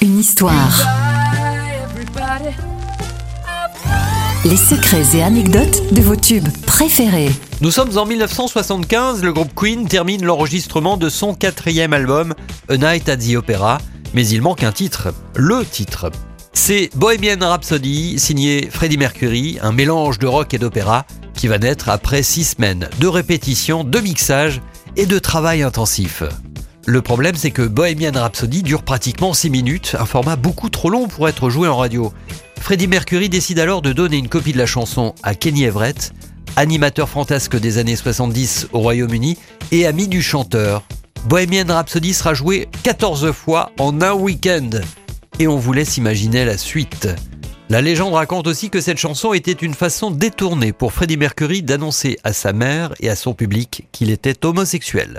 [0.00, 0.88] Une histoire.
[4.46, 7.30] Les secrets et anecdotes de vos tubes préférés.
[7.60, 12.32] Nous sommes en 1975, le groupe Queen termine l'enregistrement de son quatrième album,
[12.70, 13.78] A Night at the Opera,
[14.14, 16.10] mais il manque un titre, le titre.
[16.54, 21.04] C'est Bohemian Rhapsody, signé Freddie Mercury, un mélange de rock et d'opéra,
[21.34, 24.62] qui va naître après six semaines de répétition, de mixage
[24.96, 26.22] et de travail intensif.
[26.88, 31.08] Le problème, c'est que Bohemian Rhapsody dure pratiquement 6 minutes, un format beaucoup trop long
[31.08, 32.12] pour être joué en radio.
[32.60, 36.12] Freddie Mercury décide alors de donner une copie de la chanson à Kenny Everett,
[36.54, 39.36] animateur fantasque des années 70 au Royaume-Uni
[39.72, 40.84] et ami du chanteur.
[41.28, 44.70] Bohemian Rhapsody sera joué 14 fois en un week-end.
[45.40, 47.08] Et on vous laisse imaginer la suite.
[47.68, 52.16] La légende raconte aussi que cette chanson était une façon détournée pour Freddie Mercury d'annoncer
[52.22, 55.18] à sa mère et à son public qu'il était homosexuel.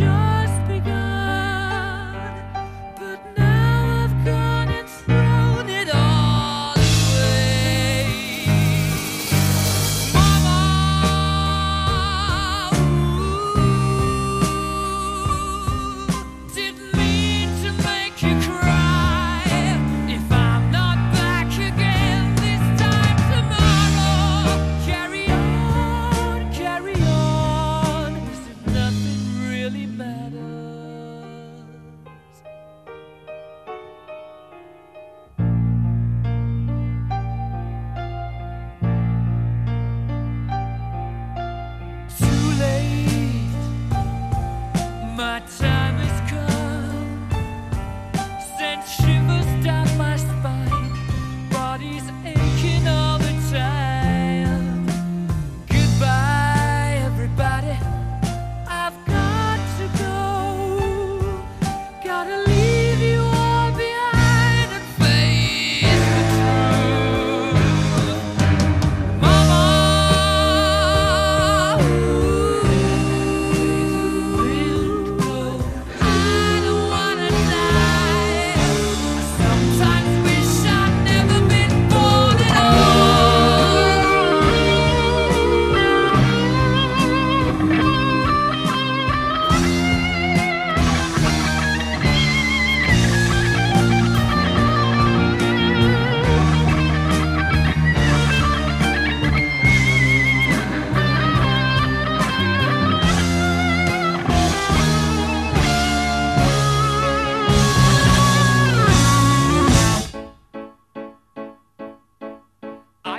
[0.00, 0.21] life